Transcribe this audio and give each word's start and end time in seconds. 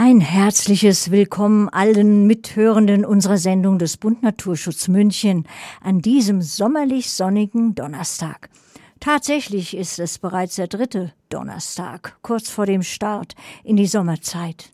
Ein 0.00 0.20
herzliches 0.20 1.10
Willkommen 1.10 1.68
allen 1.70 2.28
Mithörenden 2.28 3.04
unserer 3.04 3.36
Sendung 3.36 3.80
des 3.80 3.96
Bund 3.96 4.22
Naturschutz 4.22 4.86
München 4.86 5.42
an 5.80 5.98
diesem 5.98 6.40
sommerlich 6.40 7.10
sonnigen 7.10 7.74
Donnerstag. 7.74 8.48
Tatsächlich 9.00 9.76
ist 9.76 9.98
es 9.98 10.20
bereits 10.20 10.54
der 10.54 10.68
dritte 10.68 11.12
Donnerstag, 11.30 12.16
kurz 12.22 12.48
vor 12.48 12.64
dem 12.64 12.84
Start 12.84 13.34
in 13.64 13.74
die 13.74 13.88
Sommerzeit. 13.88 14.70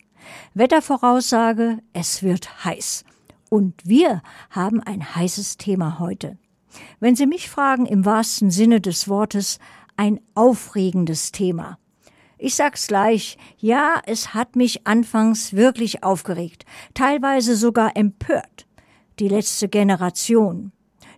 Wettervoraussage, 0.53 1.79
es 1.91 2.21
wird 2.21 2.63
heiß. 2.63 3.03
Und 3.49 3.73
wir 3.83 4.21
haben 4.51 4.79
ein 4.79 5.15
heißes 5.15 5.57
Thema 5.57 5.97
heute. 5.97 6.37
Wenn 6.99 7.15
Sie 7.15 7.25
mich 7.25 7.49
fragen, 7.49 7.87
im 7.87 8.05
wahrsten 8.05 8.51
Sinne 8.51 8.79
des 8.79 9.07
Wortes, 9.09 9.57
ein 9.97 10.19
aufregendes 10.35 11.31
Thema. 11.31 11.79
Ich 12.45 12.53
sag's 12.53 12.85
gleich, 12.85 13.39
ja, 13.57 14.03
es 14.05 14.35
hat 14.35 14.55
mich 14.55 14.85
anfangs 14.85 15.53
wirklich 15.53 16.03
aufgeregt, 16.03 16.63
teilweise 16.93 17.55
sogar 17.55 17.97
empört. 17.97 18.67
Die 19.17 19.27
letzte 19.27 19.67
Generation. 19.67 20.71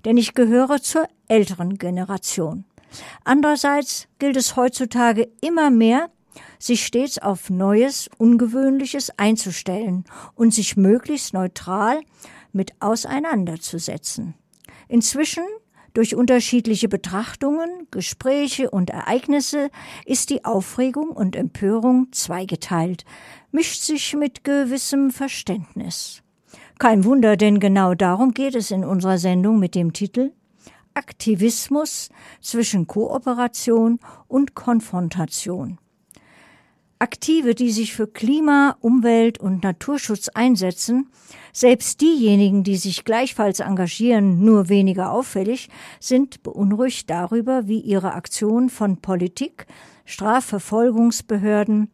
Denn 0.06 0.16
ich 0.16 0.36
gehöre 0.36 0.82
zur 0.82 1.06
älteren 1.28 1.78
Generation. 1.78 2.64
Andererseits 3.26 4.08
gilt 4.20 4.38
es 4.38 4.56
heutzutage 4.56 5.28
immer 5.42 5.70
mehr, 5.70 6.10
sich 6.60 6.86
stets 6.86 7.18
auf 7.18 7.50
Neues, 7.50 8.10
Ungewöhnliches 8.18 9.12
einzustellen 9.18 10.06
und 10.34 10.54
sich 10.54 10.78
möglichst 10.78 11.34
neutral 11.34 12.00
mit 12.54 12.72
auseinanderzusetzen. 12.80 14.34
Inzwischen 14.88 15.44
durch 15.98 16.14
unterschiedliche 16.14 16.88
Betrachtungen, 16.88 17.88
Gespräche 17.90 18.70
und 18.70 18.92
Ereignisse 18.92 19.72
ist 20.06 20.30
die 20.30 20.46
Aufregung 20.46 21.10
und 21.10 21.36
Empörung 21.36 22.10
zweigeteilt, 22.12 23.04
mischt 23.52 23.82
sich 23.82 24.16
mit 24.16 24.44
gewissem 24.44 25.10
Verständnis. 25.10 26.22
Kein 26.78 27.04
Wunder, 27.04 27.36
denn 27.36 27.60
genau 27.60 27.96
darum 27.96 28.36
geht 28.36 28.54
es 28.54 28.70
in 28.70 28.86
unserer 28.86 29.18
Sendung 29.18 29.58
mit 29.58 29.74
dem 29.74 29.92
Titel 29.92 30.34
Aktivismus 30.94 32.10
zwischen 32.42 32.86
Kooperation 32.86 34.00
und 34.28 34.54
Konfrontation. 34.54 35.80
Aktive, 37.00 37.54
die 37.54 37.72
sich 37.72 37.94
für 37.94 38.08
Klima, 38.08 38.76
Umwelt 38.80 39.40
und 39.40 39.64
Naturschutz 39.64 40.30
einsetzen, 40.30 41.10
selbst 41.54 42.02
diejenigen, 42.02 42.64
die 42.64 42.78
sich 42.78 43.06
gleichfalls 43.06 43.60
engagieren, 43.60 44.44
nur 44.44 44.70
weniger 44.70 45.12
auffällig, 45.12 45.70
sind 46.00 46.42
beunruhigt 46.42 47.10
darüber, 47.10 47.68
wie 47.68 47.80
ihre 47.80 48.14
Aktion 48.14 48.70
von 48.70 48.98
Politik, 48.98 49.68
Strafverfolgungsbehörden, 50.06 51.92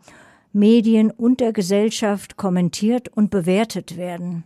Medien 0.53 1.11
und 1.11 1.39
der 1.39 1.51
Gesellschaft 1.51 2.37
kommentiert 2.37 3.09
und 3.09 3.29
bewertet 3.29 3.97
werden. 3.97 4.45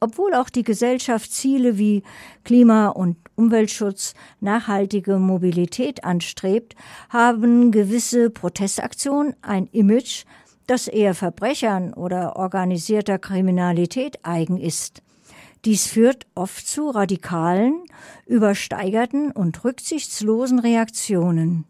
Obwohl 0.00 0.34
auch 0.34 0.50
die 0.50 0.62
Gesellschaft 0.62 1.32
Ziele 1.32 1.78
wie 1.78 2.02
Klima- 2.44 2.88
und 2.88 3.16
Umweltschutz, 3.34 4.14
nachhaltige 4.40 5.18
Mobilität 5.18 6.04
anstrebt, 6.04 6.74
haben 7.08 7.70
gewisse 7.70 8.30
Protestaktionen 8.30 9.34
ein 9.42 9.66
Image, 9.68 10.24
das 10.66 10.88
eher 10.88 11.14
Verbrechern 11.14 11.94
oder 11.94 12.36
organisierter 12.36 13.18
Kriminalität 13.18 14.18
eigen 14.24 14.58
ist. 14.58 15.02
Dies 15.64 15.86
führt 15.86 16.26
oft 16.34 16.66
zu 16.66 16.90
radikalen, 16.90 17.84
übersteigerten 18.26 19.32
und 19.32 19.64
rücksichtslosen 19.64 20.58
Reaktionen. 20.58 21.64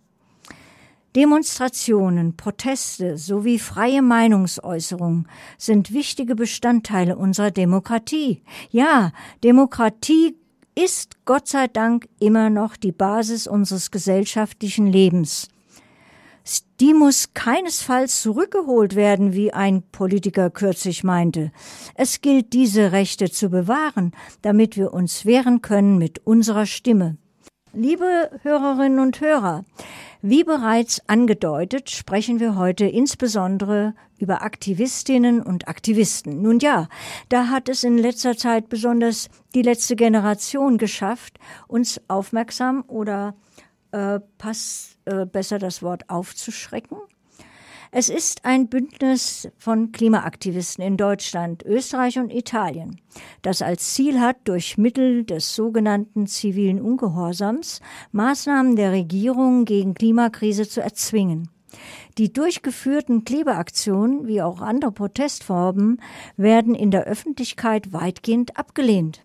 Demonstrationen, 1.17 2.37
Proteste 2.37 3.17
sowie 3.17 3.59
freie 3.59 4.03
Meinungsäußerung 4.03 5.27
sind 5.57 5.95
wichtige 5.95 6.35
Bestandteile 6.35 7.17
unserer 7.17 7.51
Demokratie. 7.51 8.43
Ja, 8.71 9.13
Demokratie 9.43 10.37
ist 10.75 11.25
Gott 11.25 11.49
sei 11.49 11.69
Dank 11.69 12.07
immer 12.21 12.51
noch 12.51 12.77
die 12.77 12.93
Basis 12.93 13.47
unseres 13.47 13.91
gesellschaftlichen 13.91 14.89
Lebens. 14.89 15.49
Die 16.81 16.93
muss 16.93 17.33
keinesfalls 17.33 18.21
zurückgeholt 18.21 18.95
werden, 18.95 19.33
wie 19.33 19.55
ein 19.55 19.85
Politiker 19.91 20.51
kürzlich 20.51 21.03
meinte. 21.03 21.51
Es 21.95 22.21
gilt, 22.21 22.53
diese 22.53 22.93
Rechte 22.93 23.31
zu 23.31 23.49
bewahren, 23.49 24.13
damit 24.43 24.77
wir 24.77 24.93
uns 24.93 25.25
wehren 25.25 25.63
können 25.63 25.97
mit 25.97 26.27
unserer 26.27 26.67
Stimme. 26.67 27.17
Liebe 27.79 28.31
Hörerinnen 28.41 29.01
und 29.01 29.21
Hörer, 29.21 29.67
wie 30.23 30.45
bereits 30.45 31.07
angedeutet, 31.11 31.91
sprechen 31.91 32.41
wir 32.41 32.57
heute 32.57 32.87
insbesondere 32.87 33.93
über 34.19 34.41
Aktivistinnen 34.41 35.43
und 35.43 35.69
Aktivisten. 35.69 36.41
Nun 36.41 36.59
ja, 36.59 36.89
da 37.29 37.49
hat 37.49 37.69
es 37.69 37.85
in 37.85 37.99
letzter 37.99 38.35
Zeit 38.35 38.71
besonders 38.71 39.29
die 39.55 39.61
letzte 39.61 39.95
Generation 39.95 40.79
geschafft, 40.79 41.39
uns 41.69 42.01
aufmerksam 42.09 42.83
oder 42.87 43.35
äh, 43.93 44.21
passt 44.39 44.97
äh, 45.05 45.27
besser 45.27 45.59
das 45.59 45.83
Wort 45.83 46.09
aufzuschrecken 46.09 46.97
es 47.99 48.11
ist 48.11 48.45
ein 48.45 48.69
Bündnis 48.69 49.49
von 49.57 49.91
Klimaaktivisten 49.91 50.85
in 50.85 50.99
Deutschland, 50.99 51.63
Österreich 51.65 52.19
und 52.19 52.31
Italien, 52.31 53.01
das 53.41 53.63
als 53.63 53.95
Ziel 53.95 54.21
hat, 54.21 54.37
durch 54.45 54.77
Mittel 54.77 55.25
des 55.25 55.55
sogenannten 55.55 56.27
zivilen 56.27 56.83
Ungehorsams 56.83 57.81
Maßnahmen 58.13 58.77
der 58.77 58.93
Regierung 58.93 59.65
gegen 59.65 59.95
Klimakrise 59.95 60.69
zu 60.69 60.83
erzwingen. 60.83 61.49
Die 62.19 62.35
durchgeführten 62.35 63.25
Klebeaktionen 63.25 64.27
wie 64.27 64.43
auch 64.43 64.61
andere 64.61 64.93
Protestformen 64.93 66.03
werden 66.37 66.75
in 66.75 66.91
der 66.91 67.05
Öffentlichkeit 67.05 67.95
weitgehend 67.95 68.59
abgelehnt. 68.59 69.25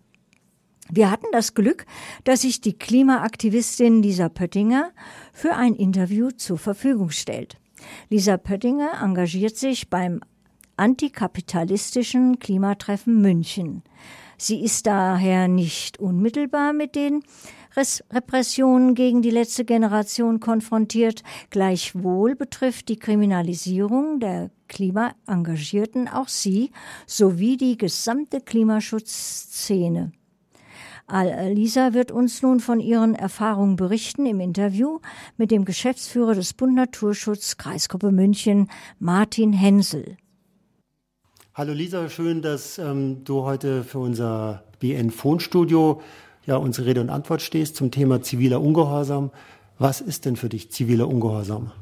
Wir 0.90 1.10
hatten 1.10 1.26
das 1.32 1.52
Glück, 1.52 1.84
dass 2.24 2.40
sich 2.40 2.62
die 2.62 2.78
Klimaaktivistin 2.78 4.02
Lisa 4.02 4.30
Pöttinger 4.30 4.92
für 5.34 5.56
ein 5.56 5.74
Interview 5.74 6.30
zur 6.30 6.56
Verfügung 6.56 7.10
stellt. 7.10 7.58
Lisa 8.10 8.36
Pöttinger 8.36 9.02
engagiert 9.02 9.56
sich 9.56 9.88
beim 9.90 10.20
antikapitalistischen 10.76 12.38
Klimatreffen 12.38 13.20
München. 13.20 13.82
Sie 14.38 14.64
ist 14.64 14.86
daher 14.86 15.46
nicht 15.46 16.00
unmittelbar 16.00 16.72
mit 16.72 16.96
den 16.96 17.22
Repressionen 18.10 18.94
gegen 18.94 19.22
die 19.22 19.30
letzte 19.30 19.64
Generation 19.64 20.40
konfrontiert. 20.40 21.22
Gleichwohl 21.50 22.34
betrifft 22.34 22.88
die 22.88 22.98
Kriminalisierung 22.98 24.20
der 24.20 24.50
Klimaengagierten 24.68 26.08
auch 26.08 26.28
sie 26.28 26.70
sowie 27.06 27.56
die 27.56 27.76
gesamte 27.76 28.40
Klimaschutzszene. 28.40 30.12
Lisa 31.08 31.92
wird 31.92 32.10
uns 32.10 32.42
nun 32.42 32.60
von 32.60 32.80
ihren 32.80 33.14
Erfahrungen 33.14 33.76
berichten 33.76 34.24
im 34.26 34.40
Interview 34.40 35.00
mit 35.36 35.50
dem 35.50 35.64
Geschäftsführer 35.64 36.34
des 36.34 36.54
Bund 36.54 36.74
Naturschutz 36.74 37.56
Kreisgruppe 37.56 38.12
München, 38.12 38.68
Martin 38.98 39.52
Hensel. 39.52 40.16
Hallo 41.54 41.74
Lisa, 41.74 42.08
schön, 42.08 42.40
dass 42.40 42.78
ähm, 42.78 43.24
du 43.24 43.42
heute 43.42 43.84
für 43.84 43.98
unser 43.98 44.64
BN-Phonstudio 44.80 46.00
ja 46.46 46.56
unsere 46.56 46.86
Rede 46.86 47.02
und 47.02 47.10
Antwort 47.10 47.42
stehst 47.42 47.76
zum 47.76 47.90
Thema 47.90 48.22
ziviler 48.22 48.60
Ungehorsam. 48.60 49.30
Was 49.82 50.00
ist 50.00 50.26
denn 50.26 50.36
für 50.36 50.48
dich 50.48 50.70
ziviler 50.70 51.08
Ungehorsam? 51.08 51.72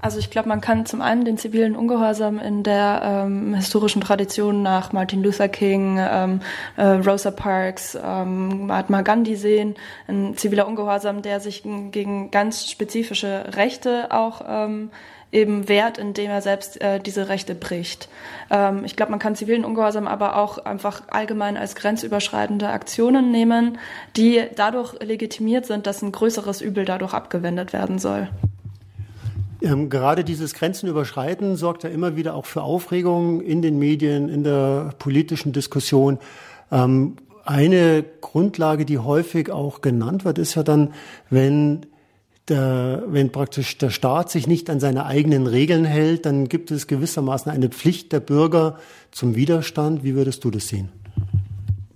Also 0.00 0.18
ich 0.18 0.30
glaube, 0.30 0.48
man 0.48 0.62
kann 0.62 0.86
zum 0.86 1.02
einen 1.02 1.26
den 1.26 1.36
zivilen 1.36 1.76
Ungehorsam 1.76 2.38
in 2.38 2.62
der 2.62 3.02
ähm, 3.04 3.52
historischen 3.52 4.00
Tradition 4.00 4.62
nach 4.62 4.94
Martin 4.94 5.22
Luther 5.22 5.48
King, 5.48 5.98
ähm, 6.00 6.40
äh, 6.78 6.84
Rosa 6.86 7.30
Parks, 7.30 7.98
ähm, 8.02 8.68
Mahatma 8.68 9.02
Gandhi 9.02 9.36
sehen. 9.36 9.74
Ein 10.08 10.38
ziviler 10.38 10.66
Ungehorsam, 10.66 11.20
der 11.20 11.38
sich 11.38 11.64
gegen 11.90 12.30
ganz 12.30 12.70
spezifische 12.70 13.44
Rechte 13.54 14.10
auch 14.10 14.40
ähm, 14.48 14.90
eben 15.34 15.68
wehrt, 15.68 15.98
indem 15.98 16.30
er 16.30 16.40
selbst 16.40 16.80
äh, 16.80 17.00
diese 17.00 17.28
Rechte 17.28 17.54
bricht. 17.54 18.08
Ähm, 18.50 18.84
ich 18.84 18.96
glaube, 18.96 19.10
man 19.10 19.18
kann 19.18 19.34
zivilen 19.34 19.64
Ungehorsam 19.64 20.06
aber 20.06 20.36
auch 20.36 20.58
einfach 20.58 21.02
allgemein 21.08 21.56
als 21.56 21.74
grenzüberschreitende 21.74 22.68
Aktionen 22.68 23.30
nehmen, 23.30 23.78
die 24.16 24.42
dadurch 24.54 24.94
legitimiert 25.02 25.66
sind, 25.66 25.86
dass 25.86 26.02
ein 26.02 26.12
größeres 26.12 26.60
Übel 26.60 26.84
dadurch 26.84 27.12
abgewendet 27.12 27.72
werden 27.72 27.98
soll. 27.98 28.28
Ähm, 29.60 29.90
gerade 29.90 30.24
dieses 30.24 30.54
Grenzenüberschreiten 30.54 31.56
sorgt 31.56 31.82
ja 31.82 31.90
immer 31.90 32.16
wieder 32.16 32.34
auch 32.34 32.46
für 32.46 32.62
Aufregung 32.62 33.40
in 33.40 33.60
den 33.60 33.78
Medien, 33.78 34.28
in 34.28 34.44
der 34.44 34.90
politischen 34.98 35.52
Diskussion. 35.52 36.18
Ähm, 36.70 37.16
eine 37.44 38.04
Grundlage, 38.20 38.84
die 38.84 38.98
häufig 38.98 39.50
auch 39.50 39.80
genannt 39.80 40.24
wird, 40.24 40.38
ist 40.38 40.54
ja 40.54 40.62
dann, 40.62 40.94
wenn 41.28 41.86
der, 42.48 43.02
wenn 43.06 43.32
praktisch 43.32 43.78
der 43.78 43.90
Staat 43.90 44.30
sich 44.30 44.46
nicht 44.46 44.68
an 44.68 44.80
seine 44.80 45.06
eigenen 45.06 45.46
Regeln 45.46 45.84
hält, 45.84 46.26
dann 46.26 46.48
gibt 46.48 46.70
es 46.70 46.86
gewissermaßen 46.86 47.50
eine 47.50 47.68
Pflicht 47.68 48.12
der 48.12 48.20
Bürger 48.20 48.78
zum 49.10 49.34
Widerstand. 49.34 50.04
Wie 50.04 50.14
würdest 50.14 50.44
du 50.44 50.50
das 50.50 50.68
sehen? 50.68 50.88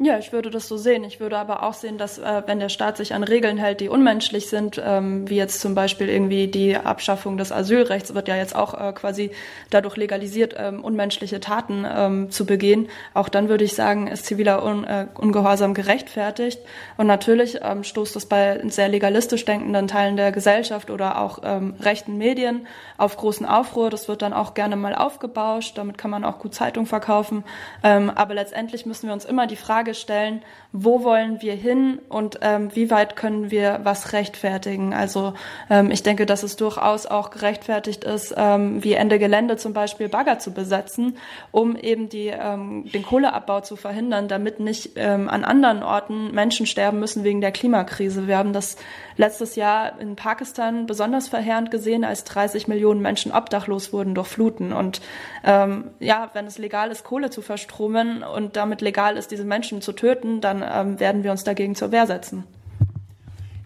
Ja, 0.01 0.17
ich 0.17 0.33
würde 0.33 0.51
das 0.51 0.69
so 0.69 0.77
sehen. 0.77 1.03
Ich 1.03 1.19
würde 1.19 1.37
aber 1.39 1.65
auch 1.65 1.75
sehen, 1.75 1.99
dass 1.99 2.19
äh, 2.19 2.43
wenn 2.47 2.61
der 2.61 2.69
Staat 2.69 2.97
sich 2.97 3.15
an 3.15 3.25
Regeln 3.25 3.59
hält, 3.59 3.81
die 3.81 3.89
unmenschlich 3.89 4.49
sind, 4.49 4.81
ähm, 4.85 5.29
wie 5.29 5.35
jetzt 5.35 5.61
zum 5.61 5.75
Beispiel 5.75 6.09
irgendwie 6.09 6.47
die 6.47 6.77
Abschaffung 6.77 7.37
des 7.37 7.51
Asylrechts, 7.51 8.15
wird 8.15 8.29
ja 8.29 8.37
jetzt 8.37 8.55
auch 8.55 8.75
äh, 8.75 8.93
quasi 8.93 9.33
dadurch 9.71 9.97
legalisiert, 9.97 10.55
ähm, 10.57 10.85
unmenschliche 10.85 11.41
Taten 11.41 11.85
ähm, 11.85 12.31
zu 12.31 12.47
begehen. 12.47 12.89
Auch 13.13 13.29
dann 13.29 13.49
würde 13.49 13.65
ich 13.65 13.75
sagen, 13.75 14.07
ist 14.07 14.25
ziviler 14.25 14.65
Un 14.65 14.85
äh, 14.85 15.07
Ungehorsam 15.17 15.75
gerechtfertigt. 15.75 16.61
Und 16.97 17.09
natürlich 17.09 17.59
ähm, 17.65 17.83
stoßt 17.83 18.15
das 18.15 18.27
bei 18.27 18.61
sehr 18.69 18.89
legalistisch 18.89 19.45
denkenden 19.47 19.89
Teilen 19.89 20.17
der 20.17 20.31
Gesellschaft 20.31 20.91
oder 20.91 21.21
auch 21.21 21.41
ähm, 21.43 21.75
rechten 21.81 22.17
Medien 22.19 22.69
auf 22.99 23.17
großen 23.17 23.47
Aufruhr. 23.47 23.91
Das 23.91 24.07
wird 24.07 24.23
dann 24.23 24.33
auch 24.33 24.55
gerne 24.55 24.77
mal 24.77 24.95
aufgebauscht. 24.95 25.77
Damit 25.77 25.99
kann 25.99 26.13
man 26.13 26.25
auch 26.25 26.39
gut 26.39 26.55
Zeitung 26.55 26.87
verkaufen. 26.87 27.43
Ähm, 27.83 28.13
aber 28.15 28.35
letztendlich 28.35 28.87
müssen 28.87 29.09
wir 29.09 29.13
uns 29.13 29.25
immer 29.25 29.49
die 29.49 29.57
Frage 29.57 29.88
Frage 29.89 29.95
stellen, 29.95 30.43
wo 30.73 31.03
wollen 31.03 31.41
wir 31.41 31.55
hin 31.55 31.99
und 32.11 32.41
ähm, 32.43 32.69
wie 32.75 32.91
weit 32.91 33.17
können 33.17 33.51
wir 33.51 33.81
was 33.85 34.13
rechtfertigen. 34.13 34.93
Also 34.93 35.33
ähm, 35.71 35.91
ich 35.91 36.03
denke, 36.03 36.27
dass 36.27 36.43
es 36.43 36.57
durchaus 36.57 37.07
auch 37.07 37.31
gerechtfertigt 37.31 38.05
ist, 38.05 38.35
ähm, 38.37 38.85
wie 38.85 38.93
Ende 38.93 39.19
Gelände 39.19 39.57
zum 39.57 39.73
Beispiel 39.73 40.11
Bagger 40.11 40.39
zu 40.39 40.53
besetzen, 40.53 41.17
um 41.53 41.75
eben 41.75 42.11
die, 42.11 42.27
ähm, 42.27 42.85
den 42.93 43.03
Kohleabbau 43.03 43.63
zu 43.63 43.77
verhindern, 43.77 44.29
damit 44.29 44.61
nicht 44.61 44.93
ähm, 44.97 45.31
an 45.31 45.45
anderen 45.45 45.83
Orten 45.83 46.33
Menschen 46.33 46.67
sterben 46.67 47.01
müssen 47.01 47.25
wegen 47.25 47.41
der 47.41 47.53
Klimakrise. 47.53 48.27
Wir 48.27 48.37
haben 48.37 48.53
das 48.53 48.77
letztes 49.17 49.57
Jahr 49.57 49.99
in 49.99 50.17
Pakistan 50.17 50.87
besonders 50.87 51.29
verheerend 51.29 51.71
gesehen, 51.71 52.05
als 52.05 52.25
30 52.25 52.69
Millionen 52.69 53.01
Menschen 53.01 53.33
obdachlos 53.33 53.95
wurden 53.95 54.15
durch 54.15 54.29
Fluten. 54.29 54.75
Und 54.75 55.01
ähm, 55.45 55.93
ja, 55.99 56.29
wenn 56.35 56.47
es 56.47 56.59
legal 56.59 56.91
ist, 56.91 57.05
Kohle 57.05 57.31
zu 57.31 57.41
verstromen 57.41 58.23
und 58.23 58.57
damit 58.57 58.83
legal 58.83 59.17
ist, 59.17 59.31
diese 59.31 59.45
Menschen 59.45 59.81
zu 59.81 59.93
töten, 59.93 60.43
dann 60.43 60.58
ähm, 60.63 61.01
werden 61.01 61.25
wir 61.25 61.31
uns 61.31 61.45
dagegen 61.45 61.75
zur 61.75 61.93
Wehr 61.93 62.07
setzen. 62.07 62.45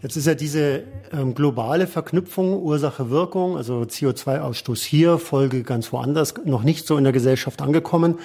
Jetzt 0.01 0.17
ist 0.17 0.27
ja 0.27 0.35
diese 0.35 0.83
ähm, 1.13 1.33
globale 1.33 1.87
Verknüpfung 1.87 2.61
Ursache-Wirkung, 2.61 3.55
also 3.55 3.81
CO2-Ausstoß 3.81 4.83
hier, 4.83 5.17
Folge 5.17 5.63
ganz 5.63 5.93
woanders, 5.93 6.33
noch 6.43 6.63
nicht 6.63 6.85
so 6.85 6.97
in 6.97 7.05
der 7.05 7.13
Gesellschaft 7.13 7.61
angekommen. 7.61 8.19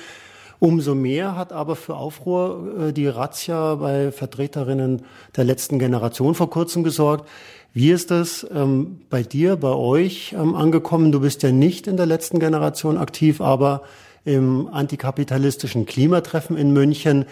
Umso 0.60 0.96
mehr 0.96 1.36
hat 1.36 1.52
aber 1.52 1.76
für 1.76 1.94
Aufruhr 1.94 2.88
äh, 2.88 2.92
die 2.92 3.06
Razzia 3.06 3.76
bei 3.76 4.10
Vertreterinnen 4.10 5.02
der 5.36 5.44
letzten 5.44 5.78
Generation 5.78 6.34
vor 6.34 6.50
kurzem 6.50 6.82
gesorgt. 6.82 7.28
Wie 7.74 7.92
ist 7.92 8.10
das 8.10 8.44
ähm, 8.52 9.02
bei 9.08 9.22
dir, 9.22 9.54
bei 9.54 9.70
euch 9.70 10.34
ähm, 10.36 10.56
angekommen? 10.56 11.12
Du 11.12 11.20
bist 11.20 11.44
ja 11.44 11.52
nicht 11.52 11.86
in 11.86 11.96
der 11.96 12.06
letzten 12.06 12.40
Generation 12.40 12.98
aktiv, 12.98 13.40
aber 13.40 13.82
im 14.28 14.68
antikapitalistischen 14.68 15.86
Klimatreffen 15.86 16.56
in 16.56 16.72
München. 16.72 17.24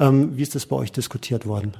Ähm, 0.00 0.36
wie 0.36 0.42
ist 0.42 0.54
das 0.54 0.66
bei 0.66 0.76
euch 0.76 0.90
diskutiert 0.90 1.46
worden? 1.46 1.74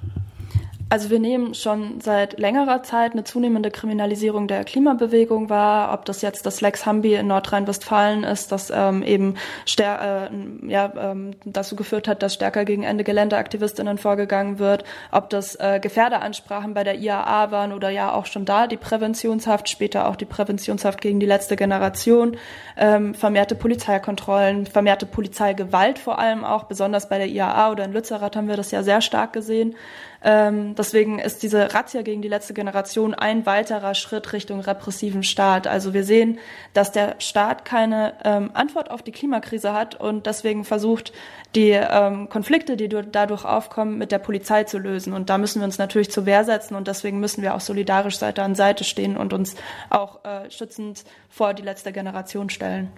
Also 0.92 1.08
wir 1.08 1.20
nehmen 1.20 1.54
schon 1.54 2.00
seit 2.00 2.40
längerer 2.40 2.82
Zeit 2.82 3.12
eine 3.12 3.22
zunehmende 3.22 3.70
Kriminalisierung 3.70 4.48
der 4.48 4.64
Klimabewegung 4.64 5.48
wahr, 5.48 5.94
ob 5.94 6.04
das 6.04 6.20
jetzt 6.20 6.46
das 6.46 6.60
Lex 6.60 6.84
Hambi 6.84 7.14
in 7.14 7.28
Nordrhein-Westfalen 7.28 8.24
ist, 8.24 8.50
das 8.50 8.72
ähm, 8.74 9.04
eben 9.04 9.36
äh, 9.78 10.28
ja, 10.66 10.92
ähm, 10.98 11.36
dazu 11.44 11.76
geführt 11.76 12.08
hat, 12.08 12.24
dass 12.24 12.34
stärker 12.34 12.64
gegen 12.64 12.82
Ende 12.82 13.04
Geländeaktivistinnen 13.04 13.98
vorgegangen 13.98 14.58
wird, 14.58 14.82
ob 15.12 15.30
das 15.30 15.54
äh, 15.54 15.78
Gefährderansprachen 15.80 16.74
bei 16.74 16.82
der 16.82 16.98
IAA 16.98 17.52
waren 17.52 17.72
oder 17.72 17.90
ja 17.90 18.12
auch 18.12 18.26
schon 18.26 18.44
da 18.44 18.66
die 18.66 18.76
Präventionshaft, 18.76 19.68
später 19.68 20.08
auch 20.08 20.16
die 20.16 20.24
Präventionshaft 20.24 21.00
gegen 21.00 21.20
die 21.20 21.26
letzte 21.26 21.54
Generation, 21.54 22.36
ähm, 22.76 23.14
vermehrte 23.14 23.54
Polizeikontrollen, 23.54 24.66
vermehrte 24.66 25.06
Polizeigewalt 25.06 26.00
vor 26.00 26.18
allem 26.18 26.44
auch, 26.44 26.64
besonders 26.64 27.08
bei 27.08 27.18
der 27.18 27.28
IAA 27.28 27.70
oder 27.70 27.84
in 27.84 27.92
Lützerath 27.92 28.34
haben 28.34 28.48
wir 28.48 28.56
das 28.56 28.72
ja 28.72 28.82
sehr 28.82 29.00
stark 29.00 29.32
gesehen. 29.32 29.76
Ähm, 30.22 30.74
deswegen 30.74 31.18
ist 31.18 31.42
diese 31.42 31.72
Razzia 31.72 32.02
gegen 32.02 32.22
die 32.22 32.28
letzte 32.28 32.52
Generation 32.52 33.14
ein 33.14 33.46
weiterer 33.46 33.94
Schritt 33.94 34.32
Richtung 34.32 34.60
repressiven 34.60 35.22
Staat. 35.22 35.66
Also 35.66 35.94
wir 35.94 36.04
sehen, 36.04 36.38
dass 36.74 36.92
der 36.92 37.16
Staat 37.18 37.64
keine 37.64 38.14
ähm, 38.24 38.50
Antwort 38.54 38.90
auf 38.90 39.02
die 39.02 39.12
Klimakrise 39.12 39.72
hat 39.72 39.98
und 39.98 40.26
deswegen 40.26 40.64
versucht, 40.64 41.12
die 41.54 41.70
ähm, 41.70 42.28
Konflikte, 42.28 42.76
die 42.76 42.88
dadurch 42.88 43.44
aufkommen, 43.44 43.98
mit 43.98 44.12
der 44.12 44.18
Polizei 44.18 44.64
zu 44.64 44.78
lösen. 44.78 45.12
Und 45.12 45.30
da 45.30 45.38
müssen 45.38 45.60
wir 45.60 45.64
uns 45.64 45.78
natürlich 45.78 46.10
zur 46.10 46.26
Wehr 46.26 46.44
setzen 46.44 46.74
und 46.74 46.86
deswegen 46.86 47.18
müssen 47.18 47.42
wir 47.42 47.54
auch 47.54 47.60
solidarisch 47.60 48.18
Seite 48.18 48.42
an 48.42 48.54
Seite 48.54 48.84
stehen 48.84 49.16
und 49.16 49.32
uns 49.32 49.56
auch 49.88 50.24
äh, 50.24 50.50
schützend 50.50 51.04
vor 51.28 51.54
die 51.54 51.62
letzte 51.62 51.92
Generation 51.92 52.50
stellen. 52.50 52.92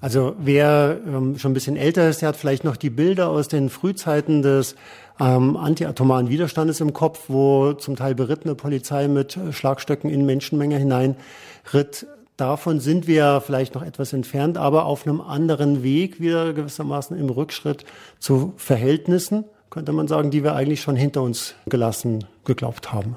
Also 0.00 0.34
wer 0.38 0.98
ähm, 1.06 1.38
schon 1.38 1.50
ein 1.50 1.54
bisschen 1.54 1.76
älter 1.76 2.08
ist, 2.08 2.22
der 2.22 2.30
hat 2.30 2.36
vielleicht 2.36 2.64
noch 2.64 2.76
die 2.76 2.90
Bilder 2.90 3.28
aus 3.28 3.48
den 3.48 3.68
Frühzeiten 3.68 4.40
des 4.40 4.74
ähm, 5.20 5.56
antiatomaren 5.56 6.30
Widerstandes 6.30 6.80
im 6.80 6.94
Kopf, 6.94 7.24
wo 7.28 7.74
zum 7.74 7.96
Teil 7.96 8.14
berittene 8.14 8.54
Polizei 8.54 9.08
mit 9.08 9.38
Schlagstöcken 9.50 10.08
in 10.08 10.24
Menschenmenge 10.24 10.78
hineinritt. 10.78 12.06
Davon 12.38 12.80
sind 12.80 13.06
wir 13.06 13.42
vielleicht 13.44 13.74
noch 13.74 13.82
etwas 13.82 14.14
entfernt, 14.14 14.56
aber 14.56 14.86
auf 14.86 15.06
einem 15.06 15.20
anderen 15.20 15.82
Weg 15.82 16.20
wieder 16.20 16.54
gewissermaßen 16.54 17.18
im 17.18 17.28
Rückschritt 17.28 17.84
zu 18.18 18.54
Verhältnissen, 18.56 19.44
könnte 19.68 19.92
man 19.92 20.08
sagen, 20.08 20.30
die 20.30 20.42
wir 20.42 20.54
eigentlich 20.54 20.80
schon 20.80 20.96
hinter 20.96 21.20
uns 21.20 21.54
gelassen 21.66 22.24
geglaubt 22.46 22.94
haben. 22.94 23.16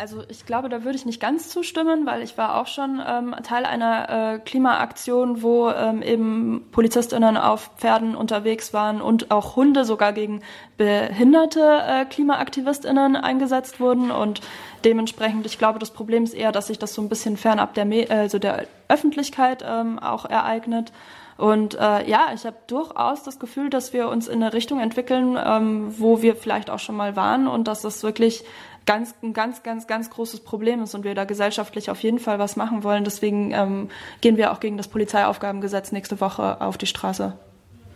Also 0.00 0.22
ich 0.30 0.46
glaube, 0.46 0.70
da 0.70 0.82
würde 0.82 0.96
ich 0.96 1.04
nicht 1.04 1.20
ganz 1.20 1.50
zustimmen, 1.50 2.06
weil 2.06 2.22
ich 2.22 2.38
war 2.38 2.58
auch 2.58 2.66
schon 2.66 3.02
ähm, 3.06 3.36
Teil 3.42 3.66
einer 3.66 4.08
äh, 4.08 4.38
Klimaaktion, 4.38 5.42
wo 5.42 5.68
ähm, 5.68 6.00
eben 6.00 6.68
Polizistinnen 6.72 7.36
auf 7.36 7.70
Pferden 7.76 8.16
unterwegs 8.16 8.72
waren 8.72 9.02
und 9.02 9.30
auch 9.30 9.56
Hunde 9.56 9.84
sogar 9.84 10.14
gegen 10.14 10.40
behinderte 10.78 11.82
äh, 11.86 12.06
Klimaaktivistinnen 12.06 13.14
eingesetzt 13.14 13.78
wurden 13.78 14.10
und 14.10 14.40
dementsprechend, 14.86 15.44
ich 15.44 15.58
glaube, 15.58 15.78
das 15.78 15.90
Problem 15.90 16.24
ist 16.24 16.32
eher, 16.32 16.50
dass 16.50 16.68
sich 16.68 16.78
das 16.78 16.94
so 16.94 17.02
ein 17.02 17.10
bisschen 17.10 17.36
fernab 17.36 17.74
der, 17.74 17.84
Me 17.84 18.06
also 18.08 18.38
der 18.38 18.68
Öffentlichkeit 18.88 19.62
ähm, 19.68 19.98
auch 19.98 20.24
ereignet. 20.24 20.92
Und 21.36 21.74
äh, 21.74 22.08
ja, 22.08 22.28
ich 22.34 22.44
habe 22.46 22.56
durchaus 22.66 23.22
das 23.22 23.38
Gefühl, 23.38 23.68
dass 23.68 23.92
wir 23.92 24.08
uns 24.08 24.28
in 24.28 24.42
eine 24.42 24.52
Richtung 24.54 24.80
entwickeln, 24.80 25.38
ähm, 25.42 25.94
wo 25.98 26.22
wir 26.22 26.36
vielleicht 26.36 26.70
auch 26.70 26.78
schon 26.78 26.96
mal 26.96 27.16
waren 27.16 27.48
und 27.48 27.68
dass 27.68 27.82
das 27.82 28.02
wirklich 28.02 28.44
ganz, 28.90 29.14
ein 29.22 29.34
ganz, 29.34 29.62
ganz, 29.62 29.86
ganz 29.86 30.10
großes 30.10 30.40
Problem 30.40 30.82
ist 30.82 30.96
und 30.96 31.04
wir 31.04 31.14
da 31.14 31.24
gesellschaftlich 31.24 31.90
auf 31.90 32.02
jeden 32.02 32.18
Fall 32.18 32.40
was 32.40 32.56
machen 32.56 32.82
wollen. 32.82 33.04
Deswegen 33.04 33.52
ähm, 33.52 33.88
gehen 34.20 34.36
wir 34.36 34.50
auch 34.50 34.58
gegen 34.58 34.76
das 34.76 34.88
Polizeiaufgabengesetz 34.88 35.92
nächste 35.92 36.20
Woche 36.20 36.60
auf 36.60 36.76
die 36.76 36.86
Straße. 36.86 37.34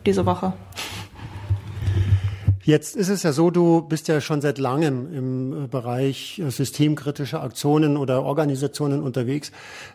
Diese 0.06 0.24
Woche. 0.24 0.52
Jetzt 2.62 2.94
ist 2.94 3.08
es 3.08 3.24
ja 3.24 3.32
so, 3.32 3.50
du 3.50 3.82
bist 3.82 4.06
ja 4.06 4.20
schon 4.20 4.40
seit 4.40 4.58
langem 4.58 5.12
im 5.12 5.64
äh, 5.64 5.66
Bereich 5.66 6.38
äh, 6.38 6.48
systemkritischer 6.48 7.42
Aktionen 7.42 7.96
oder 7.96 8.22
Organisationen 8.22 9.02
unterwegs. 9.02 9.50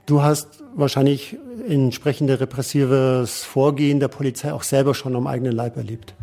Du 0.06 0.22
hast 0.22 0.62
wahrscheinlich 0.76 1.38
entsprechende 1.66 2.42
repressives 2.42 3.46
Vorgehen 3.46 4.02
der 4.02 4.10
Polizei 4.10 4.52
auch 4.52 4.64
selber 4.64 4.94
schon 4.94 5.16
am 5.16 5.28
eigenen 5.28 5.54
Leib 5.54 5.78
erlebt. 5.78 6.14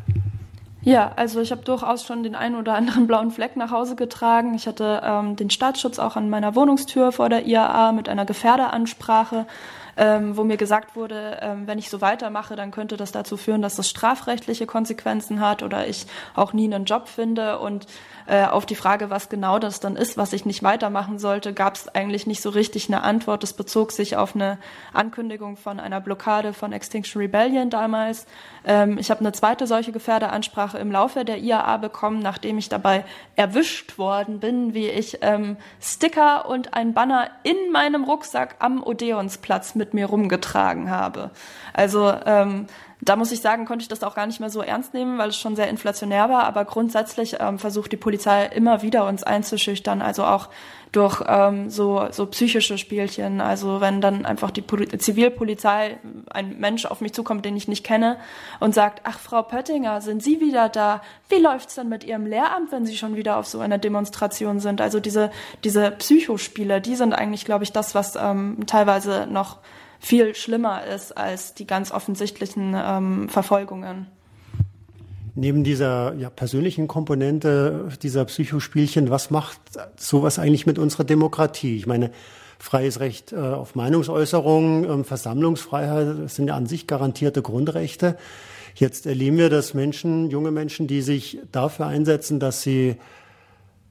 Ja, 0.87 1.11
also 1.16 1.40
ich 1.40 1.50
habe 1.50 1.62
durchaus 1.62 2.05
schon 2.05 2.23
den 2.23 2.37
einen 2.37 2.55
oder 2.55 2.75
anderen 2.75 3.09
blauen 3.09 3.33
Fleck 3.33 3.57
nach 3.57 3.73
Hause 3.73 3.97
getragen. 3.97 4.55
Ich 4.55 4.69
hatte 4.69 5.02
ähm, 5.05 5.35
den 5.35 5.50
Staatsschutz 5.50 5.99
auch 5.99 6.14
an 6.14 6.31
meiner 6.31 6.55
Wohnungstür 6.55 7.11
vor 7.11 7.28
der 7.28 7.45
IAA 7.45 7.90
mit 7.90 8.09
einer 8.09 8.25
Gefährderansprache 8.25 9.47
ähm, 9.97 10.37
wo 10.37 10.45
mir 10.45 10.57
gesagt 10.57 10.95
wurde, 10.95 11.38
ähm, 11.40 11.66
wenn 11.66 11.78
ich 11.78 11.88
so 11.88 12.00
weitermache, 12.00 12.55
dann 12.55 12.71
könnte 12.71 12.97
das 12.97 13.12
dazu 13.12 13.37
führen, 13.37 13.62
dass 13.62 13.76
das 13.76 13.88
strafrechtliche 13.88 14.66
Konsequenzen 14.66 15.40
hat 15.40 15.62
oder 15.62 15.88
ich 15.88 16.07
auch 16.35 16.52
nie 16.52 16.73
einen 16.73 16.85
Job 16.85 17.09
finde. 17.09 17.59
Und 17.59 17.87
äh, 18.26 18.45
auf 18.45 18.66
die 18.66 18.75
Frage, 18.75 19.09
was 19.09 19.30
genau 19.30 19.59
das 19.59 19.80
dann 19.80 19.97
ist, 19.97 20.18
was 20.18 20.35
ich 20.35 20.45
nicht 20.45 20.62
weitermachen 20.62 21.18
sollte, 21.18 21.54
gab 21.54 21.76
es 21.76 21.88
eigentlich 21.88 22.26
nicht 22.26 22.42
so 22.42 22.50
richtig 22.50 22.88
eine 22.88 23.02
Antwort. 23.02 23.42
Es 23.42 23.54
bezog 23.54 23.92
sich 23.92 24.16
auf 24.16 24.35
eine 24.35 24.59
Ankündigung 24.92 25.56
von 25.56 25.80
einer 25.80 26.00
Blockade 26.02 26.52
von 26.52 26.73
Extinction 26.73 27.23
Rebellion 27.23 27.71
damals. 27.71 28.26
Ähm, 28.66 28.99
ich 28.99 29.11
habe 29.11 29.21
eine 29.21 29.33
zweite 29.33 29.66
solche 29.66 29.92
Gefährderansprache 29.92 30.76
im 30.76 30.92
Laufe 30.92 31.25
der 31.25 31.38
IAA 31.38 31.78
bekommen, 31.78 32.18
nachdem 32.18 32.59
ich 32.59 32.68
dabei 32.68 33.04
erwischt 33.35 33.97
worden 33.97 34.40
bin, 34.40 34.75
wie 34.75 34.88
ich 34.88 35.18
ähm, 35.23 35.56
Sticker 35.80 36.49
und 36.49 36.75
ein 36.75 36.92
Banner 36.92 37.30
in 37.45 37.73
meinem 37.73 38.04
Rucksack 38.04 38.56
am 38.59 38.83
Odeonsplatz 38.83 39.75
mit 39.75 39.87
mit 39.87 39.95
mir 39.95 40.06
rumgetragen 40.06 40.90
habe. 40.90 41.30
Also 41.73 42.12
ähm, 42.26 42.66
da 43.03 43.17
muss 43.17 43.31
ich 43.31 43.41
sagen, 43.41 43.67
konnte 43.67 43.83
ich 43.83 43.88
das 43.88 44.03
auch 44.03 44.15
gar 44.15 44.26
nicht 44.26 44.41
mehr 44.41 44.49
so 44.49 44.62
ernst 44.62 44.95
nehmen, 44.95 45.19
weil 45.19 45.29
es 45.29 45.38
schon 45.38 45.55
sehr 45.55 45.69
inflationär 45.69 46.31
war. 46.31 46.45
Aber 46.45 46.65
grundsätzlich 46.65 47.37
ähm, 47.41 47.59
versucht 47.59 47.93
die 47.93 47.99
Polizei 47.99 48.47
immer 48.47 48.83
wieder 48.83 49.07
uns 49.07 49.23
einzuschüchtern, 49.23 50.00
also 50.00 50.25
auch 50.25 50.49
durch 50.93 51.23
ähm, 51.26 51.69
so, 51.69 52.07
so 52.11 52.25
psychische 52.26 52.79
Spielchen. 52.79 53.43
Also 53.43 53.83
wenn 53.83 54.00
dann 54.00 54.25
einfach 54.25 54.50
die 54.50 54.62
Poli 54.62 54.88
Zivilpolizei, 54.88 55.99
ein 56.31 56.59
Mensch 56.59 56.87
auf 56.87 57.03
mich 57.03 57.12
zukommt, 57.12 57.45
den 57.45 57.57
ich 57.57 57.69
nicht 57.69 57.85
kenne, 57.85 58.17
und 58.61 58.75
sagt, 58.75 59.03
ach 59.05 59.19
Frau 59.19 59.43
Pöttinger, 59.43 60.00
sind 60.00 60.23
Sie 60.23 60.41
wieder 60.41 60.71
da? 60.71 61.03
Wie 61.29 61.37
läuft's 61.37 61.75
denn 61.75 61.91
mit 61.91 62.03
Ihrem 62.03 62.25
Lehramt, 62.25 62.73
wenn 62.73 62.87
Sie 62.87 62.97
schon 62.97 63.15
wieder 63.15 63.37
auf 63.37 63.47
so 63.47 63.61
einer 63.61 63.76
Demonstration 63.76 64.59
sind? 64.59 64.81
Also 64.81 65.00
diese, 65.00 65.31
diese 65.65 65.91
Psychospiele, 65.91 66.81
die 66.81 66.97
sind 66.97 67.12
eigentlich, 67.12 67.45
glaube 67.45 67.65
ich, 67.65 67.73
das, 67.73 67.95
was 67.95 68.17
ähm, 68.17 68.61
teilweise 68.67 69.26
noch 69.31 69.59
viel 70.06 70.36
schlimmer 70.36 70.86
ist 70.86 71.16
als 71.18 71.54
die 71.54 71.66
ganz 71.66 71.90
offensichtlichen 71.90 72.76
ähm, 72.76 73.28
Verfolgungen. 73.28 74.06
neben 75.34 75.64
dieser 75.64 76.14
ja, 76.14 76.30
persönlichen 76.30 76.86
Komponente 76.86 77.88
dieser 78.02 78.25
Psychospielchen, 78.25 79.10
was 79.10 79.30
macht 79.30 79.58
sowas 79.96 80.38
eigentlich 80.38 80.64
mit 80.64 80.78
unserer 80.78 81.02
Demokratie? 81.02 81.76
Ich 81.76 81.88
meine, 81.88 82.12
freies 82.60 83.00
Recht 83.00 83.32
äh, 83.32 83.36
auf 83.36 83.75
Meinungsäußerung, 83.75 84.84
ähm, 84.84 85.04
Versammlungsfreiheit 85.04 86.30
sind 86.30 86.46
ja 86.48 86.54
an 86.54 86.66
sich 86.66 86.86
garantierte 86.86 87.42
Grundrechte. 87.42 88.16
Jetzt 88.76 89.06
erleben 89.06 89.38
wir, 89.38 89.50
dass 89.50 89.75
Menschen, 89.75 90.30
junge 90.30 90.52
Menschen, 90.52 90.86
die 90.86 91.02
sich 91.02 91.40
dafür 91.50 91.86
einsetzen, 91.86 92.38
dass 92.38 92.62
sie 92.62 92.90
äh, 92.90 92.96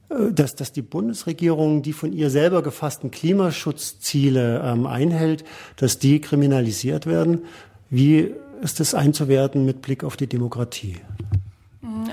dass, 0.08 0.54
dass 0.54 0.72
die 0.72 0.82
Bundesregierung 0.82 1.82
die 1.82 1.92
von 1.92 2.12
ihr 2.12 2.30
selber 2.30 2.62
gefassten 2.62 3.10
Klimaschutzziele 3.10 4.62
ähm, 4.64 4.86
einhält, 4.86 5.44
dass 5.76 5.98
die 5.98 6.20
kriminalisiert 6.20 7.06
werden. 7.06 7.44
Wie 7.90 8.32
ist 8.62 8.80
das 8.80 8.94
einzuwerten 8.94 9.64
mit 9.64 9.82
Blick 9.82 10.04
auf 10.04 10.16
die 10.16 10.26
Demokratie? 10.26 10.96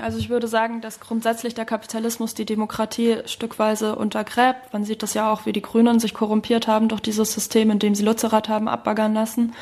Also 0.02 0.18
ich 0.18 0.28
würde 0.28 0.48
sagen, 0.48 0.80
dass 0.80 1.00
grundsätzlich 1.00 1.54
der 1.54 1.64
Kapitalismus 1.64 2.34
die 2.34 2.44
Demokratie 2.44 3.18
stückweise 3.26 3.96
untergräbt. 3.96 4.72
Man 4.72 4.84
sieht 4.84 5.02
das 5.02 5.14
ja 5.14 5.32
auch, 5.32 5.46
wie 5.46 5.52
die 5.52 5.62
Grünen 5.62 6.00
sich 6.00 6.14
korrumpiert 6.14 6.68
haben 6.68 6.88
durch 6.88 7.00
dieses 7.00 7.32
System, 7.32 7.70
in 7.70 7.78
dem 7.78 7.94
sie 7.94 8.04
Lützerath 8.04 8.48
haben 8.48 8.68
abbaggern 8.68 9.14
lassen. 9.14 9.54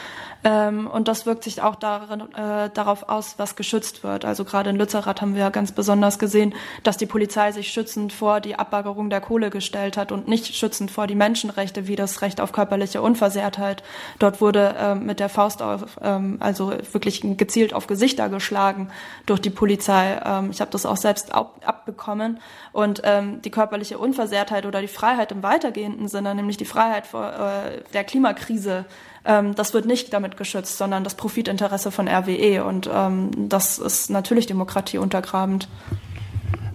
Ähm, 0.45 0.89
und 0.89 1.09
das 1.09 1.25
wirkt 1.25 1.45
sich 1.45 1.63
auch 1.63 1.77
darin, 1.77 2.21
äh, 2.35 2.71
darauf 2.75 3.09
aus, 3.09 3.35
was 3.37 3.55
geschützt 3.55 4.03
wird. 4.03 4.25
Also 4.25 4.45
gerade 4.45 4.71
in 4.71 4.77
Lützerath 4.77 5.21
haben 5.21 5.37
wir 5.37 5.51
ganz 5.51 5.73
besonders 5.73 6.19
gesehen, 6.19 6.55
dass 6.83 6.97
die 6.97 7.07
Polizei 7.07 7.53
sich 7.53 7.69
schützend 7.69 8.13
vor 8.13 8.41
die 8.41 8.59
Abbaggerung 8.59 9.09
der 9.09 9.21
Kohle 9.21 9.51
gestellt 9.51 9.97
hat 9.97 10.11
und 10.11 10.27
nicht 10.27 10.55
schützend 10.55 10.91
vor 10.91 11.07
die 11.07 11.15
Menschenrechte 11.15 11.87
wie 11.87 11.97
das 11.97 12.23
Recht 12.23 12.41
auf 12.41 12.53
körperliche 12.53 13.03
Unversehrtheit. 13.03 13.85
Dort 14.19 14.41
wurde 14.41 14.75
ähm, 14.79 15.07
mit 15.07 15.21
der 15.21 15.29
Faust 15.29 15.63
auf, 15.63 15.99
ähm, 16.03 16.39
also 16.41 16.73
wirklich 16.93 17.23
gezielt 17.37 17.73
auf 17.73 17.87
Gesichter 17.87 18.29
geschlagen 18.29 18.91
durch 19.27 19.41
die 19.41 19.51
Polizei. 19.51 20.21
Ähm, 20.25 20.51
ich 20.51 20.61
habe 20.61 20.71
das 20.73 20.87
auch 20.87 20.97
selbst 20.97 21.33
abbekommen. 21.33 22.41
Und 22.73 23.03
ähm, 23.05 23.43
die 23.43 23.51
körperliche 23.51 23.99
Unversehrtheit 23.99 24.67
oder 24.67 24.81
die 24.81 24.89
Freiheit 24.89 25.31
im 25.31 25.43
weitergehenden 25.43 26.09
Sinne, 26.09 26.35
nämlich 26.35 26.57
die 26.57 26.65
Freiheit 26.65 27.07
vor 27.07 27.33
äh, 27.33 27.83
der 27.93 28.05
Klimakrise, 28.05 28.87
ähm, 29.25 29.55
das 29.55 29.75
wird 29.75 29.87
nicht 29.87 30.13
damit 30.13 30.37
geschützt, 30.37 30.79
sondern 30.79 31.05
das 31.05 31.15
Profitinteresse 31.15 31.91
von 31.91 32.09
RWE. 32.09 32.65
Und 32.65 32.89
ähm, 32.93 33.31
das 33.49 33.79
ist 33.79 34.11
natürlich 34.11 34.47
Demokratie 34.47 34.99
untergrabend. 34.99 35.69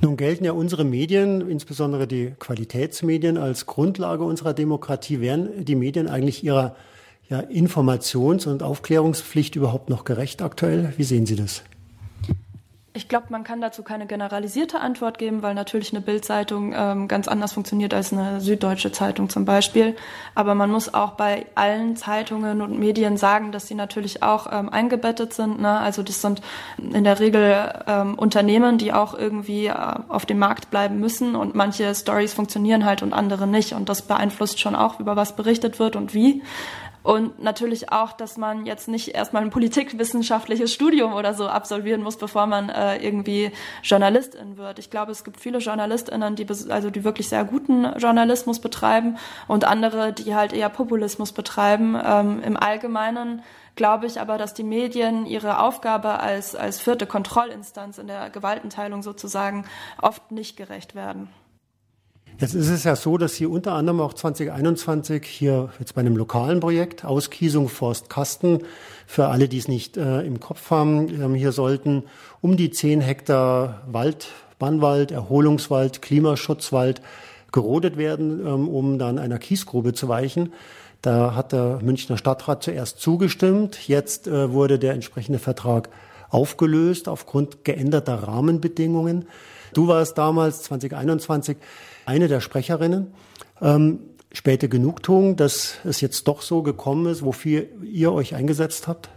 Nun 0.01 0.16
gelten 0.16 0.46
ja 0.46 0.51
unsere 0.51 0.84
Medien, 0.84 1.50
insbesondere 1.50 2.08
die 2.08 2.34
Qualitätsmedien, 2.39 3.38
als 3.38 3.66
Grundlage 3.66 4.24
unserer 4.24 4.54
Demokratie. 4.54 5.22
Wären 5.22 5.66
die 5.66 5.75
Medien 5.75 6.08
eigentlich 6.08 6.44
ihrer 6.44 6.75
ja, 7.30 7.39
Informations- 7.39 8.48
und 8.48 8.63
Aufklärungspflicht 8.63 9.56
überhaupt 9.56 9.89
noch 9.89 10.04
gerecht 10.06 10.42
aktuell? 10.42 10.94
Wie 10.98 11.04
sehen 11.04 11.25
Sie 11.25 11.36
das? 11.36 11.63
Ich 12.98 13.08
glaube, 13.08 13.27
man 13.30 13.44
kann 13.44 13.62
dazu 13.62 13.84
keine 13.84 14.08
generalisierte 14.08 14.80
Antwort 14.80 15.20
geben, 15.20 15.44
weil 15.44 15.54
natürlich 15.54 15.94
eine 15.94 16.01
Bildzeitung 16.01 16.74
ähm, 16.75 17.08
ganz 17.08 17.27
anders 17.27 17.54
funktioniert 17.54 17.94
als 17.94 18.12
eine 18.12 18.42
süddeutsche 18.42 18.92
Zeitung 18.92 19.30
zum 19.30 19.46
Beispiel. 19.46 19.96
Aber 20.34 20.56
man 20.56 20.72
muss 20.72 20.96
auch 20.96 21.12
bei 21.12 21.46
allen 21.54 21.96
Zeitungen 21.96 22.60
und 22.60 22.80
Medien 22.80 23.16
sagen, 23.18 23.51
dass 23.51 23.68
sie 23.68 23.75
natürlich 23.75 24.24
auch 24.24 24.48
ähm, 24.51 24.70
eingebettet 24.70 25.32
sind. 25.36 25.62
Ne? 25.62 25.77
Also 25.77 26.01
das 26.01 26.24
sind 26.24 26.42
in 26.80 27.04
der 27.04 27.20
Regel 27.20 27.84
ähm, 27.86 28.16
Unternehmen, 28.16 28.80
die 28.80 28.92
auch 28.92 29.13
irgendwie 29.13 29.68
äh, 29.68 29.75
auf 30.08 30.25
dem 30.25 30.39
Markt 30.39 30.72
bleiben 30.72 31.00
müssen 31.00 31.36
und 31.36 31.54
manche 31.54 31.94
Stories 31.94 32.34
funktionieren 32.34 32.84
halt 32.84 33.04
und 33.04 33.13
andere 33.13 33.46
nicht. 33.46 33.74
Und 33.74 33.89
das 33.89 34.01
beeinflusst 34.01 34.60
schon 34.60 34.75
auch, 34.75 35.00
über 35.00 35.16
was 35.16 35.36
berichtet 35.36 35.77
wird 35.77 35.96
und 35.96 36.16
wie. 36.16 36.42
Und 37.08 37.42
natürlich 37.42 37.90
auch, 37.90 38.12
dass 38.12 38.36
man 38.36 38.66
jetzt 38.66 38.90
nicht 38.90 39.16
erstmal 39.16 39.42
ein 39.42 39.50
politikwissenschaftliches 39.50 40.74
Studium 40.74 41.14
oder 41.14 41.34
so 41.34 41.48
absolvieren 41.48 42.04
muss, 42.04 42.18
bevor 42.18 42.48
man 42.48 42.68
äh, 42.68 42.98
irgendwie 42.98 43.54
Journalistin 43.82 44.58
wird. 44.58 44.78
Ich 44.78 44.90
glaube, 44.90 45.14
es 45.14 45.24
gibt 45.24 45.40
viele 45.40 45.60
JournalistInnen, 45.60 46.36
die 46.36 46.46
also 46.68 46.90
die 46.90 47.06
wirklich 47.06 47.30
sehr 47.30 47.46
guten 47.46 47.86
Journalismus 47.98 48.60
betreiben 48.60 49.18
und 49.48 49.64
andere, 49.64 50.12
die 50.12 50.36
halt 50.36 50.52
eher 50.52 50.68
Populismus 50.68 51.32
betreiben. 51.32 51.98
Ähm, 52.04 52.44
Im 52.44 52.58
Allgemeinen 52.58 53.42
glaube 53.78 54.06
ich 54.06 54.20
aber, 54.20 54.38
dass 54.38 54.54
die 54.54 54.66
Medien 54.66 55.26
ihre 55.26 55.62
Aufgabe 55.62 56.20
als, 56.20 56.58
als 56.58 56.82
vierte 56.82 57.06
Kontrollinstanz 57.06 58.00
in 58.00 58.08
der 58.08 58.30
Gewaltenteilung 58.32 59.02
sozusagen 59.02 59.64
oft 60.02 60.34
nicht 60.34 60.58
gerecht 60.58 60.94
werden. 60.94 61.30
Jetzt 62.39 62.53
ist 62.53 62.70
es 62.70 62.84
ja 62.84 62.96
so, 62.96 63.17
dass 63.17 63.34
Sie 63.34 63.48
unter 63.48 63.74
anderem 63.74 64.00
auch 64.00 64.13
2021 64.13 65.25
hier 65.25 65.70
jetzt 65.79 65.96
bei 65.96 66.01
einem 66.01 66.15
lokalen 66.15 66.60
Projekt 66.60 67.03
Auskiesung 67.03 67.67
Forst 67.67 68.12
Kasten 68.12 68.60
für 69.08 69.29
alle, 69.29 69.48
die 69.48 69.58
es 69.58 69.67
nicht 69.67 69.98
äh, 69.98 70.22
im 70.22 70.39
Kopf 70.39 70.70
haben, 70.70 71.10
ähm, 71.20 71.34
hier 71.34 71.51
sollten 71.51 72.03
um 72.39 72.56
die 72.56 72.70
10 72.70 73.01
Hektar 73.01 73.82
Wald, 73.88 74.27
Bannwald, 74.60 75.10
Erholungswald, 75.12 76.03
Klimaschutzwald 76.03 77.01
gerodet 77.51 77.98
werden, 77.98 78.46
ähm, 78.46 78.70
um 78.70 79.00
dann 79.00 79.17
einer 79.17 79.39
Kiesgrube 79.39 79.94
zu 79.94 80.08
weichen. 80.08 80.53
Da 81.01 81.34
hat 81.34 81.53
der 81.53 81.79
Münchner 81.82 82.17
Stadtrat 82.17 82.62
zuerst 82.62 83.00
zugestimmt. 83.00 83.88
Jetzt 83.88 84.27
äh, 84.27 84.53
wurde 84.53 84.77
der 84.77 84.94
entsprechende 84.94 85.39
Vertrag 85.39 85.89
aufgelöst 86.29 87.08
aufgrund 87.08 87.63
geänderter 87.63 88.27
Rahmenbedingungen. 88.27 89.27
Du 89.74 89.88
warst 89.88 90.20
damals 90.20 90.62
2021 90.62 91.58
eine 92.08 92.28
der 92.28 92.40
Sprecherinnen. 92.40 93.14
Ähm, 93.62 94.00
späte 94.32 94.70
Genugtuung, 94.70 95.36
dass 95.36 95.78
es 95.84 96.02
jetzt 96.02 96.28
doch 96.28 96.42
so 96.42 96.64
gekommen 96.64 97.06
ist, 97.08 97.24
wofür 97.24 97.66
ihr 97.84 98.14
euch 98.14 98.36
eingesetzt 98.36 98.88
habt? 98.88 99.10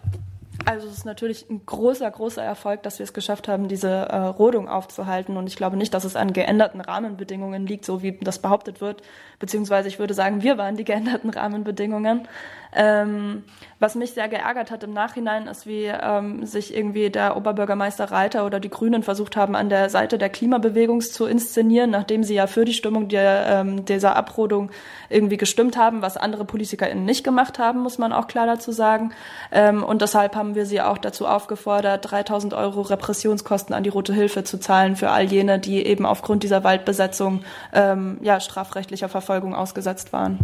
Also 0.66 0.88
es 0.88 0.98
ist 0.98 1.04
natürlich 1.06 1.48
ein 1.48 1.64
großer, 1.64 2.10
großer 2.10 2.42
Erfolg, 2.42 2.82
dass 2.82 2.98
wir 2.98 3.04
es 3.04 3.14
geschafft 3.14 3.48
haben, 3.48 3.68
diese 3.68 3.88
äh, 3.88 4.16
Rodung 4.16 4.68
aufzuhalten. 4.68 5.36
Und 5.36 5.46
ich 5.46 5.56
glaube 5.56 5.76
nicht, 5.76 5.94
dass 5.94 6.04
es 6.04 6.16
an 6.16 6.32
geänderten 6.32 6.80
Rahmenbedingungen 6.80 7.66
liegt, 7.66 7.84
so 7.84 8.02
wie 8.02 8.18
das 8.20 8.40
behauptet 8.40 8.80
wird. 8.80 9.02
Beziehungsweise 9.38 9.88
ich 9.88 9.98
würde 9.98 10.12
sagen, 10.12 10.42
wir 10.42 10.58
waren 10.58 10.76
die 10.76 10.84
geänderten 10.84 11.30
Rahmenbedingungen. 11.30 12.28
Ähm, 12.72 13.42
was 13.80 13.94
mich 13.94 14.12
sehr 14.12 14.28
geärgert 14.28 14.70
hat 14.70 14.84
im 14.84 14.92
Nachhinein, 14.92 15.46
ist, 15.46 15.66
wie 15.66 15.86
ähm, 15.86 16.44
sich 16.44 16.76
irgendwie 16.76 17.08
der 17.08 17.36
Oberbürgermeister 17.36 18.12
Reiter 18.12 18.44
oder 18.44 18.60
die 18.60 18.68
Grünen 18.68 19.02
versucht 19.02 19.36
haben, 19.36 19.56
an 19.56 19.70
der 19.70 19.88
Seite 19.88 20.18
der 20.18 20.28
Klimabewegung 20.28 21.00
zu 21.00 21.24
inszenieren, 21.24 21.90
nachdem 21.90 22.22
sie 22.22 22.34
ja 22.34 22.46
für 22.46 22.66
die 22.66 22.74
Stimmung 22.74 23.08
der, 23.08 23.46
ähm, 23.48 23.86
dieser 23.86 24.16
Abrodung 24.16 24.70
irgendwie 25.08 25.38
gestimmt 25.38 25.78
haben, 25.78 26.02
was 26.02 26.18
andere 26.18 26.44
PolitikerInnen 26.44 27.04
nicht 27.04 27.24
gemacht 27.24 27.58
haben, 27.58 27.80
muss 27.80 27.96
man 27.96 28.12
auch 28.12 28.26
klar 28.26 28.46
dazu 28.46 28.70
sagen. 28.70 29.12
Ähm, 29.50 29.82
und 29.82 30.02
deshalb 30.02 30.36
haben 30.36 30.54
wir 30.54 30.66
sie 30.66 30.82
auch 30.82 30.98
dazu 30.98 31.26
aufgefordert, 31.26 32.10
3000 32.10 32.52
Euro 32.52 32.82
Repressionskosten 32.82 33.74
an 33.74 33.82
die 33.82 33.90
Rote 33.90 34.12
Hilfe 34.12 34.44
zu 34.44 34.60
zahlen 34.60 34.94
für 34.94 35.10
all 35.10 35.24
jene, 35.24 35.58
die 35.58 35.86
eben 35.86 36.04
aufgrund 36.04 36.42
dieser 36.42 36.64
Waldbesetzung 36.64 37.42
ähm, 37.72 38.18
ja, 38.20 38.40
strafrechtlicher 38.40 39.08
Verfolgung 39.08 39.54
ausgesetzt 39.54 40.12
waren. 40.12 40.38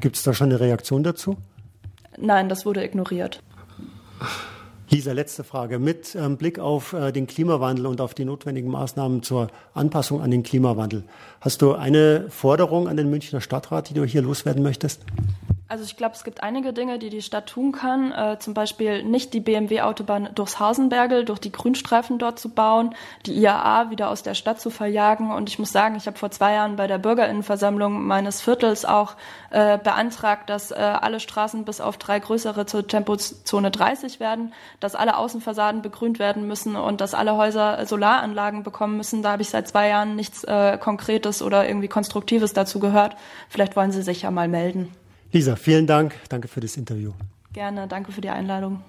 Gibt 0.00 0.16
es 0.16 0.22
da 0.22 0.32
schon 0.32 0.50
eine 0.50 0.60
Reaktion 0.60 1.02
dazu? 1.02 1.36
Nein, 2.20 2.48
das 2.48 2.66
wurde 2.66 2.84
ignoriert. 2.84 3.42
Lisa, 4.90 5.12
letzte 5.12 5.44
Frage. 5.44 5.78
Mit 5.78 6.16
ähm, 6.16 6.36
Blick 6.36 6.58
auf 6.58 6.92
äh, 6.92 7.12
den 7.12 7.28
Klimawandel 7.28 7.86
und 7.86 8.00
auf 8.00 8.12
die 8.12 8.24
notwendigen 8.24 8.70
Maßnahmen 8.70 9.22
zur 9.22 9.46
Anpassung 9.72 10.20
an 10.20 10.32
den 10.32 10.42
Klimawandel. 10.42 11.04
Hast 11.40 11.62
du 11.62 11.74
eine 11.74 12.26
Forderung 12.28 12.88
an 12.88 12.96
den 12.96 13.08
Münchner 13.08 13.40
Stadtrat, 13.40 13.88
die 13.88 13.94
du 13.94 14.04
hier 14.04 14.20
loswerden 14.20 14.64
möchtest? 14.64 15.02
Also 15.70 15.84
ich 15.84 15.96
glaube, 15.96 16.16
es 16.16 16.24
gibt 16.24 16.42
einige 16.42 16.72
Dinge, 16.72 16.98
die 16.98 17.10
die 17.10 17.22
Stadt 17.22 17.46
tun 17.46 17.70
kann. 17.70 18.10
Äh, 18.10 18.40
zum 18.40 18.54
Beispiel 18.54 19.04
nicht 19.04 19.32
die 19.34 19.38
BMW-Autobahn 19.38 20.30
durchs 20.34 20.58
Hausenbergel, 20.58 21.24
durch 21.24 21.38
die 21.38 21.52
Grünstreifen 21.52 22.18
dort 22.18 22.40
zu 22.40 22.48
bauen, 22.48 22.92
die 23.24 23.40
IAA 23.40 23.88
wieder 23.90 24.10
aus 24.10 24.24
der 24.24 24.34
Stadt 24.34 24.60
zu 24.60 24.70
verjagen. 24.70 25.30
Und 25.30 25.48
ich 25.48 25.60
muss 25.60 25.70
sagen, 25.70 25.94
ich 25.94 26.08
habe 26.08 26.18
vor 26.18 26.32
zwei 26.32 26.54
Jahren 26.54 26.74
bei 26.74 26.88
der 26.88 26.98
Bürgerinnenversammlung 26.98 28.04
meines 28.04 28.40
Viertels 28.40 28.84
auch 28.84 29.14
äh, 29.50 29.78
beantragt, 29.78 30.50
dass 30.50 30.72
äh, 30.72 30.74
alle 30.74 31.20
Straßen 31.20 31.64
bis 31.64 31.80
auf 31.80 31.98
drei 31.98 32.18
größere 32.18 32.66
zur 32.66 32.88
Tempozone 32.88 33.70
30 33.70 34.18
werden, 34.18 34.52
dass 34.80 34.96
alle 34.96 35.16
Außenfassaden 35.16 35.82
begrünt 35.82 36.18
werden 36.18 36.48
müssen 36.48 36.74
und 36.74 37.00
dass 37.00 37.14
alle 37.14 37.36
Häuser 37.36 37.86
Solaranlagen 37.86 38.64
bekommen 38.64 38.96
müssen. 38.96 39.22
Da 39.22 39.30
habe 39.30 39.42
ich 39.42 39.50
seit 39.50 39.68
zwei 39.68 39.86
Jahren 39.86 40.16
nichts 40.16 40.42
äh, 40.42 40.78
Konkretes 40.78 41.42
oder 41.42 41.68
irgendwie 41.68 41.86
Konstruktives 41.86 42.54
dazu 42.54 42.80
gehört. 42.80 43.14
Vielleicht 43.48 43.76
wollen 43.76 43.92
Sie 43.92 44.02
sich 44.02 44.22
ja 44.22 44.32
mal 44.32 44.48
melden. 44.48 44.92
Lisa, 45.32 45.56
vielen 45.56 45.86
Dank. 45.86 46.14
Danke 46.28 46.48
für 46.48 46.60
das 46.60 46.76
Interview. 46.76 47.12
Gerne, 47.52 47.86
danke 47.86 48.12
für 48.12 48.20
die 48.20 48.30
Einladung. 48.30 48.82